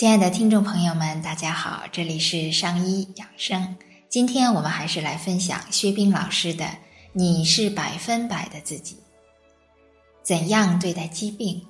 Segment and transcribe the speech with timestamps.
[0.00, 3.76] 亲爱的听众朋友们，大家好，这里是上医养生。
[4.08, 6.64] 今天我们还是来分享薛冰老师的
[7.12, 8.94] 《你是百分百的自己》，
[10.22, 11.60] 怎样对待疾病？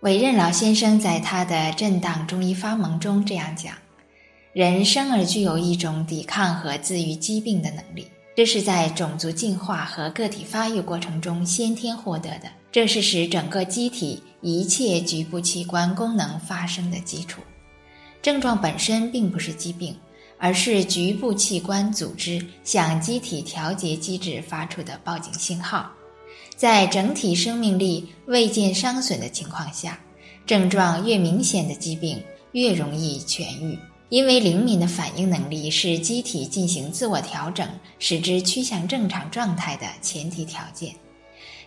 [0.00, 3.72] 韦任老先生在他的《震荡中医发蒙》中这样讲：
[4.52, 8.10] 人生而具有一种抵抗和自愈疾病的能力。
[8.36, 17.40] 这是在种族进化和个体发育过程中先天获得的，这是使整个机体一切局部器官功能发生的基础。
[18.20, 19.96] 症状本身并不是疾病，
[20.36, 25.90] 而是局部器官组织向机体调节机制发出的报警信号。
[26.54, 29.98] 在整体生命力未见伤损的情况下，
[30.44, 32.22] 症状越明显的疾病
[32.52, 33.78] 越容易痊愈。
[34.08, 40.94] 因为灵敏的反应能力是机体进行自我调整，使之趋向正常状态的前提条件。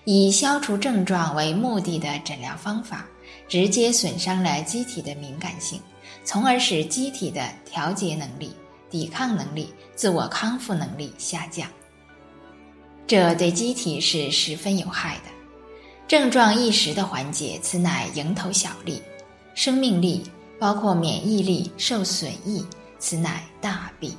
[0.06, 3.06] 以消除症状为目的的诊疗方法，
[3.50, 5.82] 直接损伤了机体的敏感性，
[6.24, 8.52] 从而使机体的调节能力、
[8.90, 11.68] 抵抗能力、自我康复能力下降。
[13.06, 15.24] 这对机体是十分有害的。
[16.08, 19.02] 症状一时的缓解，此乃蝇头小利；
[19.54, 20.24] 生命力。
[20.60, 22.66] 包括免疫力受损益，
[23.00, 24.14] 此乃大病。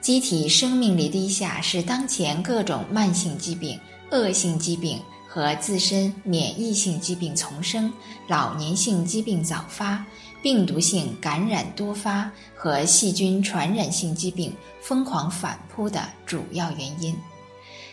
[0.00, 3.78] 机体生命力低下是当前各种慢性疾病、
[4.10, 7.92] 恶性疾病和自身免疫性疾病丛生、
[8.26, 10.04] 老年性疾病早发、
[10.42, 17.16] 病毒性感染多发和细菌传染性疾病疯狂反扑的主要原因。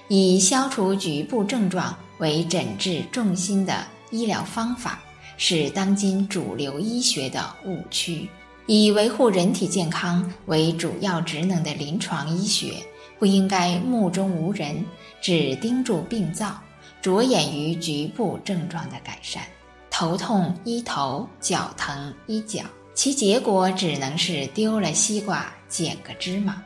[0.07, 4.99] 以消除局部症状为诊治重心的医疗方法。
[5.41, 8.29] 是当今主流医学的误区。
[8.67, 12.73] 以维护人体健康为主要职能的临床医学，
[13.17, 14.85] 不应该目中无人，
[15.21, 16.59] 只盯住病灶，
[17.01, 19.41] 着眼于局部症状的改善。
[19.89, 22.63] 头痛医头，脚疼医脚，
[22.93, 26.61] 其结果只能是丢了西瓜捡个芝麻。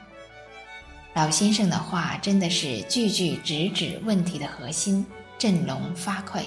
[1.13, 5.05] 老先生的话真的是句句直指问题的核心，
[5.37, 6.41] 振聋发聩。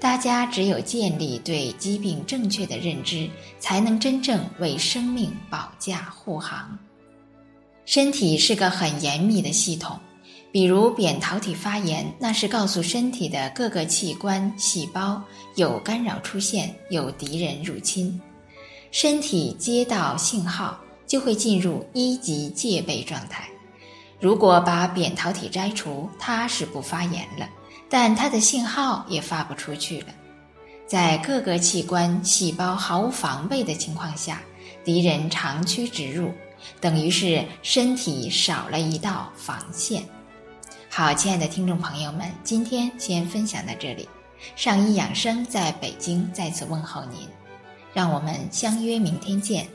[0.00, 3.28] 大家只有建立对疾病正确的认知，
[3.58, 6.78] 才能真正为生命保驾护航。
[7.86, 9.98] 身体是个很严密的系统，
[10.50, 15.22] 比如扁桃体发炎，那是告诉身体的各个器官细胞
[15.56, 18.20] 有干扰出现，有敌人入侵。
[18.90, 23.48] 身体接到信号，就会进入一级戒备状态。
[24.20, 27.48] 如果把扁桃体摘除，它是不发炎了。
[27.96, 30.08] 但它的信号也发不出去了，
[30.84, 34.42] 在各个器官细胞毫无防备的情况下，
[34.84, 36.32] 敌人长驱直入，
[36.80, 40.02] 等于是身体少了一道防线。
[40.90, 44.08] 好，亲爱的听众朋友们，今天先分享到这里。
[44.56, 47.20] 上医养生在北京再次问候您，
[47.92, 49.68] 让我们相约明天见。